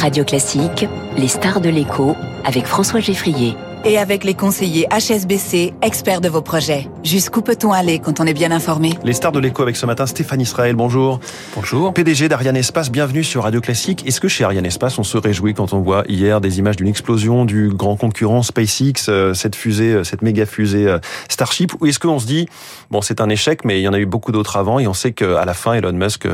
[0.00, 0.86] Radio Classique,
[1.18, 3.54] les stars de l'écho avec François Geffrier
[3.84, 6.88] et avec les conseillers HSBC, experts de vos projets.
[7.04, 8.94] Jusqu'où peut-on aller quand on est bien informé?
[9.04, 11.20] Les stars de l'écho avec ce matin Stéphane Israël, bonjour.
[11.54, 11.92] Bonjour.
[11.92, 14.06] PDG d'Ariane Espace, bienvenue sur Radio Classique.
[14.06, 16.88] Est-ce que chez Ariane Espace, on se réjouit quand on voit hier des images d'une
[16.88, 20.98] explosion du grand concurrent SpaceX, euh, cette fusée, euh, cette méga fusée euh,
[21.28, 22.48] Starship, ou est-ce qu'on se dit,
[22.90, 24.94] bon c'est un échec, mais il y en a eu beaucoup d'autres avant et on
[24.94, 26.26] sait qu'à la fin, Elon Musk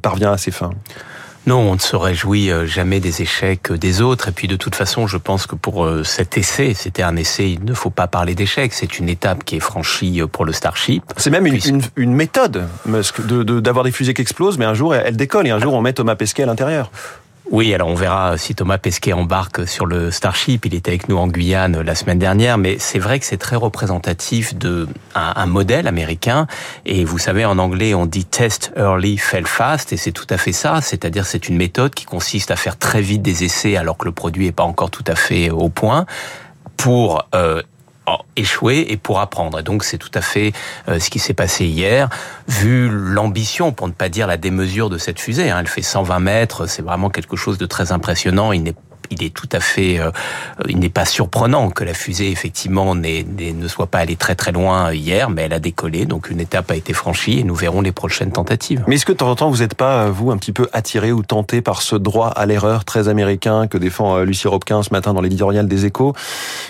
[0.00, 0.70] parvient à ses fins?
[1.46, 4.28] Non, on ne se réjouit euh, jamais des échecs des autres.
[4.28, 7.50] Et puis de toute façon, je pense que pour euh, cet essai, c'était un essai,
[7.50, 8.72] il ne faut pas parler d'échec.
[8.74, 11.02] C'est une étape qui est franchie euh, pour le Starship.
[11.16, 14.74] C'est même une, une, une, méthode, Musk, d'avoir de, des fusées qui explosent, mais un
[14.74, 16.90] jour elles décollent et un jour on met Thomas Pesquet à l'intérieur.
[17.50, 20.66] Oui, alors on verra si Thomas Pesquet embarque sur le Starship.
[20.66, 23.56] Il était avec nous en Guyane la semaine dernière, mais c'est vrai que c'est très
[23.56, 24.86] représentatif de
[25.16, 26.46] un, modèle américain.
[26.86, 30.36] Et vous savez, en anglais, on dit test early, fail fast, et c'est tout à
[30.36, 30.80] fait ça.
[30.80, 34.12] C'est-à-dire, c'est une méthode qui consiste à faire très vite des essais alors que le
[34.12, 36.06] produit n'est pas encore tout à fait au point
[36.76, 37.62] pour euh,
[38.36, 39.60] échouer et pour apprendre.
[39.60, 40.52] Et donc c'est tout à fait
[40.88, 42.08] euh, ce qui s'est passé hier,
[42.48, 45.50] vu l'ambition, pour ne pas dire la démesure de cette fusée.
[45.50, 45.58] Hein.
[45.60, 48.52] Elle fait 120 mètres, c'est vraiment quelque chose de très impressionnant.
[48.52, 48.74] Il n'est
[49.10, 50.10] il est tout à fait, euh,
[50.68, 54.92] il n'est pas surprenant que la fusée effectivement ne soit pas allée très très loin
[54.92, 57.92] hier, mais elle a décollé, donc une étape a été franchie et nous verrons les
[57.92, 58.84] prochaines tentatives.
[58.86, 61.12] Mais est-ce que de temps en temps vous n'êtes pas vous un petit peu attiré
[61.12, 64.90] ou tenté par ce droit à l'erreur très américain que défend euh, Lucie Robkin ce
[64.92, 66.14] matin dans l'éditorial des Échos?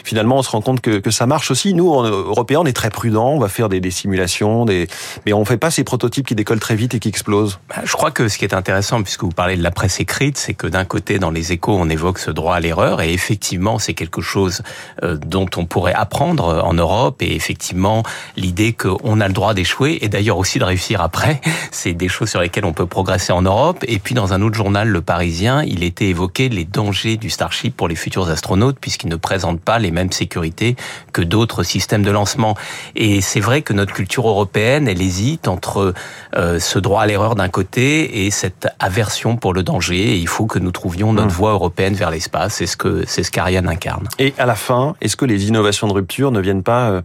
[0.05, 1.75] Finalement, on se rend compte que, que ça marche aussi.
[1.75, 4.89] Nous, en Européens, on est très prudents, on va faire des, des simulations, des...
[5.27, 7.59] mais on fait pas ces prototypes qui décollent très vite et qui explosent.
[7.69, 10.39] Bah, je crois que ce qui est intéressant, puisque vous parlez de la presse écrite,
[10.39, 13.01] c'est que d'un côté, dans les Échos, on évoque ce droit à l'erreur.
[13.01, 14.63] Et effectivement c'est quelque chose
[15.03, 17.23] euh, dont on pourrait apprendre en Europe.
[17.23, 18.03] Et effectivement
[18.37, 22.31] l'idée qu'on a le droit d'échouer et d'ailleurs aussi de réussir après c'est des choses
[22.31, 23.85] sur lesquelles on peut progresser en Europe.
[23.87, 27.77] Et puis dans un autre journal Le Parisien il était évoqué les dangers du Starship
[27.77, 30.77] pour les futurs astronautes puisqu'ils ne présentent pas les mêmes sécurités
[31.13, 32.57] que d'autres systèmes de lancement.
[32.97, 35.95] Et c'est vrai que notre culture européenne elle hésite entre
[36.37, 40.13] euh, ce droit à l'erreur d'un côté et cette aversion pour le danger.
[40.13, 41.31] Et il faut que nous trouvions notre mmh.
[41.31, 42.11] voie européenne vers
[42.49, 44.09] c'est ce que c'est ce qu'Ariane incarne.
[44.19, 47.03] Et à la fin, est-ce que les innovations de rupture ne viennent pas euh,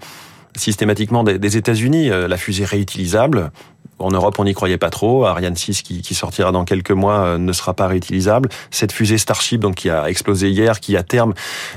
[0.56, 3.52] systématiquement des États-Unis euh, La fusée réutilisable,
[3.98, 5.26] en Europe, on n'y croyait pas trop.
[5.26, 8.50] Ariane 6, qui, sortira dans quelques mois, euh, ne sera pas réutilisable.
[8.72, 11.34] Cette fusée Starship, donc qui a explosé hier, qui à terme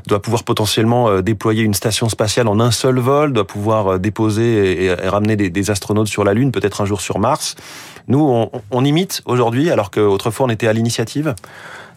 [0.07, 4.95] doit pouvoir potentiellement déployer une station spatiale en un seul vol, doit pouvoir déposer et,
[4.95, 7.55] ramener des, astronautes sur la Lune, peut-être un jour sur Mars.
[8.09, 11.35] Nous, on imite aujourd'hui, alors qu'autrefois on était à l'initiative?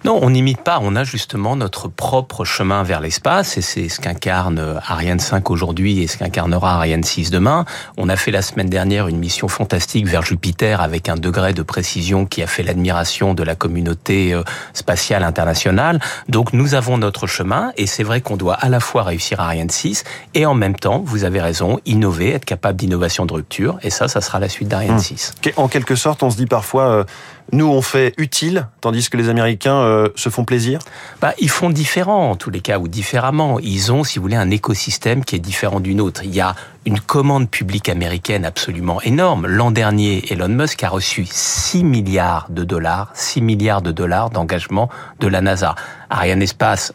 [0.03, 0.79] Non, on n'imite pas.
[0.81, 6.01] On a justement notre propre chemin vers l'espace et c'est ce qu'incarne Ariane 5 aujourd'hui
[6.01, 7.65] et ce qu'incarnera Ariane 6 demain.
[7.97, 11.61] On a fait la semaine dernière une mission fantastique vers Jupiter avec un degré de
[11.61, 15.99] précision qui a fait l'admiration de la communauté euh, spatiale internationale.
[16.29, 19.69] Donc nous avons notre chemin et c'est vrai qu'on doit à la fois réussir Ariane
[19.69, 20.03] 6
[20.33, 24.07] et en même temps, vous avez raison, innover, être capable d'innovation de rupture et ça,
[24.07, 25.33] ça sera la suite d'Ariane 6.
[25.45, 25.51] Hum.
[25.57, 27.03] En quelque sorte, on se dit parfois, euh,
[27.51, 30.79] nous on fait utile, tandis que les Américains euh, se font plaisir
[31.21, 33.59] bah, Ils font différent en tous les cas, ou différemment.
[33.59, 36.21] Ils ont, si vous voulez, un écosystème qui est différent du nôtre.
[36.23, 39.47] Il y a une commande publique américaine absolument énorme.
[39.47, 44.89] L'an dernier, Elon Musk a reçu 6 milliards de dollars, 6 milliards de dollars d'engagement
[45.19, 45.75] de la NASA.
[46.09, 46.93] Ariane Espace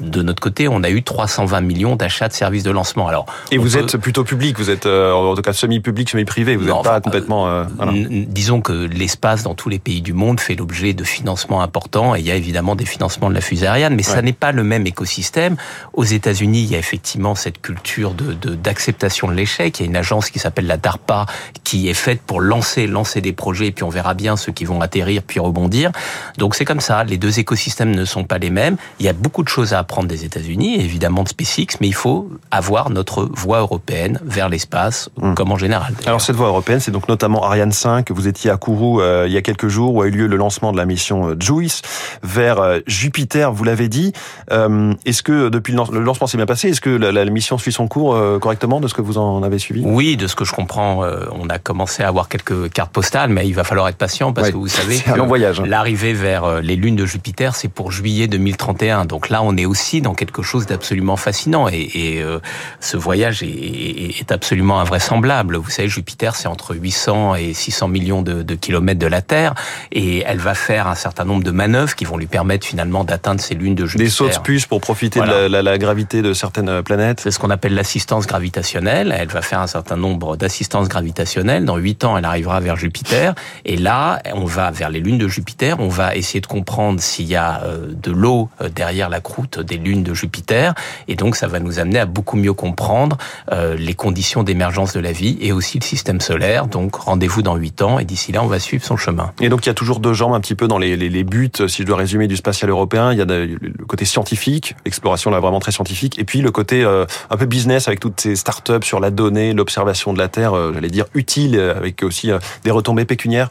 [0.00, 3.08] de notre côté, on a eu 320 millions d'achats de services de lancement.
[3.08, 6.66] Alors, et vous êtes plutôt public, vous êtes euh, en tout cas semi-public, semi-privé, vous
[6.66, 7.48] n'êtes pas complètement.
[7.48, 7.92] Euh, voilà.
[8.08, 12.20] Disons que l'espace dans tous les pays du monde fait l'objet de financements importants et
[12.20, 14.14] il y a évidemment des financements de la fusée Ariane, mais ouais.
[14.14, 15.56] ça n'est pas le même écosystème.
[15.92, 19.78] Aux États-Unis, il y a effectivement cette culture de d'acceptation de, de l'échec.
[19.78, 21.26] Il y a une agence qui s'appelle la DARPA
[21.64, 24.64] qui est faite pour lancer lancer des projets et puis on verra bien ceux qui
[24.64, 25.92] vont atterrir puis rebondir.
[26.36, 27.04] Donc c'est comme ça.
[27.04, 28.76] Les deux écosystèmes ne sont pas les mêmes.
[29.00, 31.94] Il y a beaucoup de choses à apprendre des États-Unis, évidemment de SpaceX, mais il
[31.94, 35.34] faut avoir notre voie européenne vers l'espace, mmh.
[35.34, 35.94] comme en général.
[36.06, 38.10] Alors cette voie européenne, c'est donc notamment Ariane 5.
[38.10, 40.36] Vous étiez à Kourou euh, il y a quelques jours où a eu lieu le
[40.36, 41.82] lancement de la mission euh, JUICE
[42.22, 43.52] vers euh, Jupiter.
[43.52, 44.12] Vous l'avez dit.
[44.50, 46.68] Euh, est-ce que depuis le lancement s'est bien passé?
[46.70, 49.58] Est-ce que la, la, mission suit son cours correctement de ce que vous en avez
[49.58, 49.82] suivi?
[49.84, 51.02] Oui, de ce que je comprends,
[51.32, 54.48] on a commencé à avoir quelques cartes postales, mais il va falloir être patient parce
[54.48, 59.04] ouais, que vous savez que l'arrivée vers les lunes de Jupiter, c'est pour juillet 2031.
[59.04, 61.68] Donc là, on est aussi dans quelque chose d'absolument fascinant.
[61.68, 62.38] Et, et euh,
[62.80, 65.56] ce voyage est, est, absolument invraisemblable.
[65.56, 69.54] Vous savez, Jupiter, c'est entre 800 et 600 millions de, de, kilomètres de la Terre,
[69.92, 73.40] et elle va faire un certain nombre de manœuvres qui vont lui permettre finalement d'atteindre
[73.40, 74.06] ces lunes de Jupiter.
[74.06, 77.20] Des sauts de puce pour profiter de la, la, la, gravité de certaines planètes.
[77.20, 79.14] C'est ce qu'on appelle l'assistance gravitationnelle.
[79.16, 81.64] Elle va faire un certain nombre d'assistances gravitationnelles.
[81.64, 83.34] Dans 8 ans, elle arrivera vers Jupiter,
[83.64, 85.80] et là, on va vers les lunes de Jupiter.
[85.80, 89.37] On va essayer de comprendre s'il y a euh, de l'eau euh, derrière la croûte
[89.46, 90.74] des lunes de Jupiter,
[91.06, 93.16] et donc ça va nous amener à beaucoup mieux comprendre
[93.52, 96.66] euh, les conditions d'émergence de la vie et aussi le système solaire.
[96.66, 99.32] Donc rendez-vous dans 8 ans, et d'ici là, on va suivre son chemin.
[99.40, 101.24] Et donc il y a toujours deux jambes un petit peu dans les, les, les
[101.24, 103.12] buts, si je dois résumer, du spatial européen.
[103.12, 106.84] Il y a le côté scientifique, l'exploration là vraiment très scientifique, et puis le côté
[106.84, 110.90] un peu business avec toutes ces startups sur la donnée, l'observation de la Terre, j'allais
[110.90, 112.30] dire utile, avec aussi
[112.64, 113.50] des retombées pécuniaires.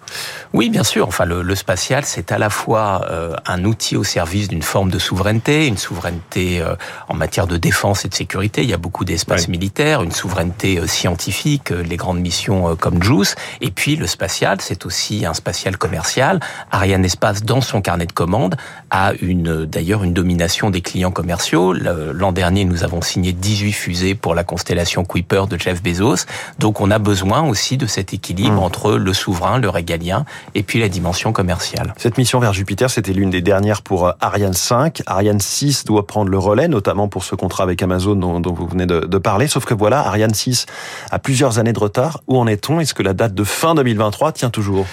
[0.54, 1.08] Oui, bien sûr.
[1.08, 4.90] Enfin, le, le spatial, c'est à la fois euh, un outil au service d'une forme
[4.90, 6.76] de souveraineté, une souveraineté euh,
[7.08, 8.64] en matière de défense et de sécurité.
[8.64, 9.52] Il y a beaucoup d'espaces oui.
[9.52, 13.36] militaires, une souveraineté euh, scientifique, les grandes missions comme JUICE.
[13.62, 16.40] Et puis le spatial, c'est aussi un spatial commercial.
[16.72, 18.56] Ariane Espace, dans son carnet de commandes,
[18.90, 21.74] a une d'ailleurs une domination des clients commerciaux.
[21.74, 26.26] L'an dernier, nous avons signé 18 fusées pour la constellation Kuiper de Jeff Bezos.
[26.60, 28.64] Donc on a besoin aussi de cet équilibre mmh.
[28.64, 30.26] entre le souverain, le régalien,
[30.56, 31.94] et puis la dimension commerciale.
[31.98, 35.02] Cette mission vers Jupiter, c'était l'une des dernières pour Ariane 5.
[35.06, 38.86] Ariane 6 doit prendre le relais, notamment pour ce contrat avec Amazon dont, vous venez
[38.86, 39.48] de, parler.
[39.48, 40.66] Sauf que voilà, Ariane 6
[41.12, 42.22] a plusieurs années de retard.
[42.28, 42.80] Où en est-on?
[42.80, 44.86] Est-ce que la date de fin 2023 tient toujours?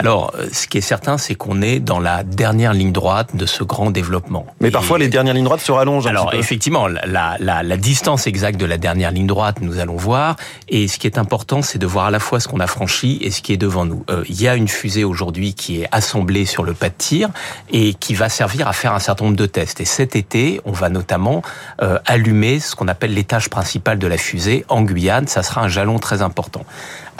[0.00, 3.62] Alors, ce qui est certain, c'est qu'on est dans la dernière ligne droite de ce
[3.62, 4.46] grand développement.
[4.60, 6.06] Mais et parfois, les dernières lignes droites se rallongent.
[6.06, 9.96] Un alors, effectivement, la, la, la, distance exacte de la dernière ligne droite, nous allons
[9.96, 10.36] voir.
[10.68, 13.18] Et ce qui est important, c'est de voir à la fois ce qu'on a franchi
[13.20, 14.04] et ce qui est devant nous.
[14.10, 17.28] Euh, il y a une fusée aujourd'hui qui est assemblée sur le pas de tir
[17.70, 19.80] et qui va servir à faire un certain nombre de tests.
[19.80, 21.42] Et cet été, on va notamment
[21.82, 25.26] euh, allumer ce qu'on appelle l'étage principal de la fusée en Guyane.
[25.28, 26.64] Ça sera un jalon très important.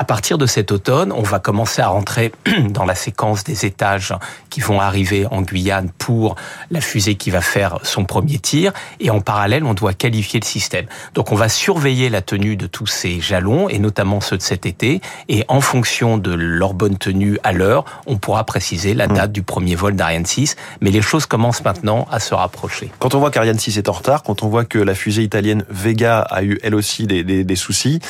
[0.00, 2.32] À partir de cet automne, on va commencer à rentrer
[2.70, 4.14] dans la séquence des étages
[4.49, 6.37] qui vont arriver en Guyane pour
[6.70, 8.72] la fusée qui va faire son premier tir.
[9.00, 10.87] Et en parallèle, on doit qualifier le système.
[11.14, 14.67] Donc on va surveiller la tenue de tous ces jalons, et notamment ceux de cet
[14.67, 15.00] été.
[15.28, 19.43] Et en fonction de leur bonne tenue à l'heure, on pourra préciser la date du
[19.43, 20.56] premier vol d'Ariane 6.
[20.81, 22.90] Mais les choses commencent maintenant à se rapprocher.
[22.99, 25.64] Quand on voit qu'Ariane 6 est en retard, quand on voit que la fusée italienne
[25.69, 28.00] Vega a eu elle aussi des soucis,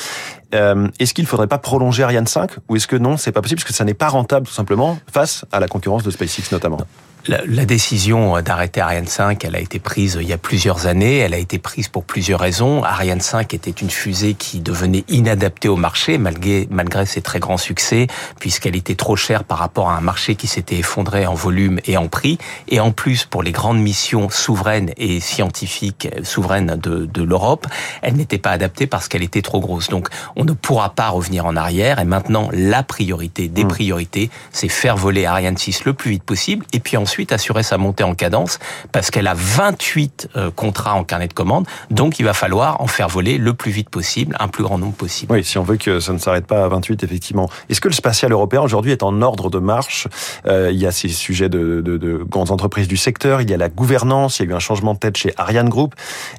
[0.53, 3.41] euh, est-ce qu'il ne faudrait pas prolonger Ariane 5 ou est-ce que non, c'est pas
[3.41, 6.51] possible parce que ça n'est pas rentable tout simplement face à la concurrence de SpaceX
[6.51, 6.79] notamment?
[7.27, 11.19] La, la, décision d'arrêter Ariane 5, elle a été prise il y a plusieurs années.
[11.19, 12.83] Elle a été prise pour plusieurs raisons.
[12.83, 17.57] Ariane 5 était une fusée qui devenait inadaptée au marché, malgré, malgré ses très grands
[17.57, 18.07] succès,
[18.39, 21.97] puisqu'elle était trop chère par rapport à un marché qui s'était effondré en volume et
[21.97, 22.37] en prix.
[22.67, 27.67] Et en plus, pour les grandes missions souveraines et scientifiques souveraines de, de l'Europe,
[28.01, 29.89] elle n'était pas adaptée parce qu'elle était trop grosse.
[29.89, 31.99] Donc, on ne pourra pas revenir en arrière.
[31.99, 33.67] Et maintenant, la priorité des mmh.
[33.67, 36.65] priorités, c'est faire voler Ariane 6 le plus vite possible.
[36.73, 38.57] Et puis ensuite, ensuite assurer sa montée en cadence
[38.93, 41.67] parce qu'elle a 28 euh, contrats en carnet de commande.
[41.89, 44.93] Donc, il va falloir en faire voler le plus vite possible, un plus grand nombre
[44.93, 45.33] possible.
[45.33, 47.49] Oui, si on veut que ça ne s'arrête pas à 28, effectivement.
[47.67, 50.07] Est-ce que le spatial européen aujourd'hui est en ordre de marche?
[50.45, 53.67] Euh, Il y a ces sujets de, grandes entreprises du secteur, il y a la
[53.67, 55.95] gouvernance, il y a eu un changement de tête chez Ariane Group,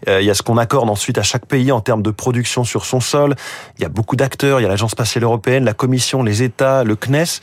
[0.09, 2.65] euh, il y a ce qu'on accorde ensuite à chaque pays en termes de production
[2.65, 3.35] sur son sol.
[3.77, 6.83] Il y a beaucoup d'acteurs, il y a l'Agence spatiale européenne, la Commission, les États,
[6.83, 7.43] le CNES.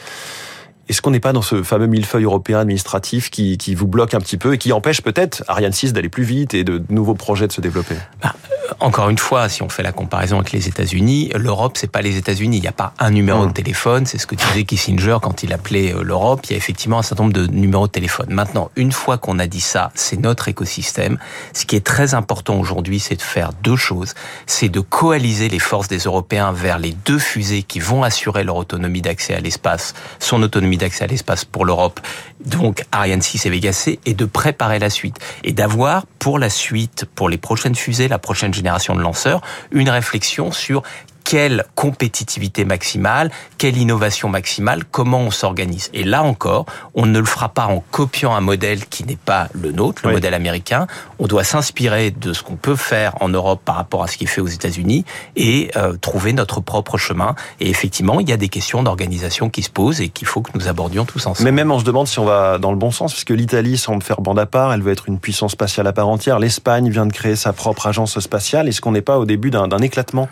[0.89, 4.37] Est-ce qu'on n'est pas dans ce fameux millefeuille européen administratif qui, vous bloque un petit
[4.37, 7.51] peu et qui empêche peut-être Ariane 6 d'aller plus vite et de nouveaux projets de
[7.51, 7.95] se développer?
[8.23, 8.33] Bah,
[8.79, 12.17] encore une fois, si on fait la comparaison avec les États-Unis, l'Europe, c'est pas les
[12.17, 12.57] États-Unis.
[12.57, 14.05] Il n'y a pas un numéro de téléphone.
[14.05, 16.41] C'est ce que disait Kissinger quand il appelait euh, l'Europe.
[16.45, 18.27] Il y a effectivement un certain nombre de numéros de téléphone.
[18.29, 21.17] Maintenant, une fois qu'on a dit ça, c'est notre écosystème.
[21.53, 24.13] Ce qui est très important aujourd'hui, c'est de faire deux choses.
[24.45, 28.55] C'est de coaliser les forces des Européens vers les deux fusées qui vont assurer leur
[28.55, 31.99] autonomie d'accès à l'espace, son autonomie d'accès à l'espace pour l'Europe,
[32.45, 35.19] donc Ariane 6 et Vega C, et de préparer la suite.
[35.43, 39.89] Et d'avoir pour la suite, pour les prochaines fusées, la prochaine génération de lanceurs, une
[39.89, 40.83] réflexion sur
[41.29, 45.91] quelle compétitivité maximale, quelle innovation maximale, comment on s'organise.
[45.93, 49.47] Et là encore, on ne le fera pas en copiant un modèle qui n'est pas
[49.53, 50.15] le nôtre, le oui.
[50.15, 50.87] modèle américain.
[51.19, 54.23] On doit s'inspirer de ce qu'on peut faire en Europe par rapport à ce qui
[54.23, 55.05] est fait aux États-Unis
[55.35, 57.35] et euh, trouver notre propre chemin.
[57.59, 60.49] Et effectivement, il y a des questions d'organisation qui se posent et qu'il faut que
[60.55, 61.45] nous abordions tous ensemble.
[61.47, 64.01] Mais même on se demande si on va dans le bon sens, puisque l'Italie semble
[64.01, 66.39] faire bande à part, elle veut être une puissance spatiale à part entière.
[66.39, 68.67] L'Espagne vient de créer sa propre agence spatiale.
[68.67, 70.27] Est-ce qu'on n'est pas au début d'un éclatement?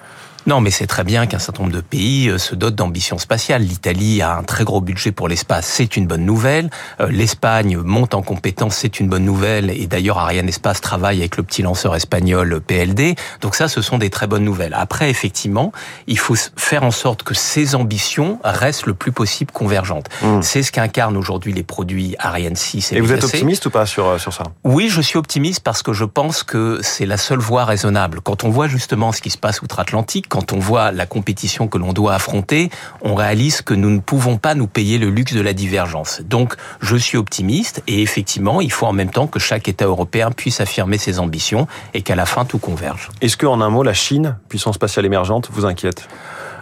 [0.48, 3.62] Non, mais c'est très bien qu'un certain nombre de pays euh, se dotent d'ambition spatiale.
[3.62, 6.70] L'Italie a un très gros budget pour l'espace, c'est une bonne nouvelle.
[7.00, 9.70] Euh, L'Espagne monte en compétence, c'est une bonne nouvelle.
[9.70, 13.15] Et d'ailleurs, Ariane Espace travaille avec le petit lanceur espagnol PLD.
[13.41, 14.74] Donc ça, ce sont des très bonnes nouvelles.
[14.74, 15.72] Après, effectivement,
[16.08, 20.08] il faut faire en sorte que ces ambitions restent le plus possible convergentes.
[20.22, 20.41] Mmh.
[20.41, 23.86] C'est ce qu'incarnent aujourd'hui les produits Ariane 6 et Et vous êtes optimiste ou pas
[23.86, 24.44] sur, euh, sur ça?
[24.63, 28.22] Oui, je suis optimiste parce que je pense que c'est la seule voie raisonnable.
[28.22, 31.77] Quand on voit justement ce qui se passe outre-Atlantique, quand on voit la compétition que
[31.77, 32.69] l'on doit affronter,
[33.01, 36.22] on réalise que nous ne pouvons pas nous payer le luxe de la divergence.
[36.24, 40.31] Donc, je suis optimiste et effectivement, il faut en même temps que chaque État européen
[40.31, 43.10] puisse affirmer ses ambitions et qu'à la fin, tout converge.
[43.22, 46.07] Est-ce que, en un mot, la Chine, puissance spatiale émergente, vous inquiète?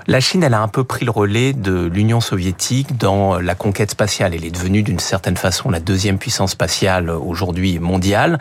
[0.08, 3.90] La Chine, elle a un peu pris le relais de l'Union soviétique dans la conquête
[3.90, 4.36] spatiale.
[4.36, 8.38] Elle est devenue d'une certaine façon la deuxième puissance spatiale aujourd'hui mondiale.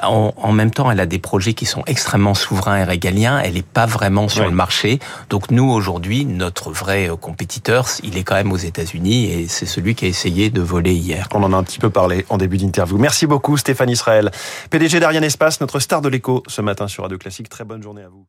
[0.00, 3.40] En, en, même temps, elle a des projets qui sont extrêmement souverains et régaliens.
[3.40, 4.50] Elle n'est pas vraiment sur oui.
[4.50, 5.00] le marché.
[5.28, 9.96] Donc nous, aujourd'hui, notre vrai compétiteur, il est quand même aux États-Unis et c'est celui
[9.96, 11.28] qui a essayé de voler hier.
[11.34, 12.96] On en a un petit peu parlé en début d'interview.
[12.96, 14.30] Merci beaucoup Stéphane Israël,
[14.70, 17.48] PDG d'Ariane Espace, notre star de l'écho ce matin sur Radio Classique.
[17.48, 18.24] Très bonne journée à vous.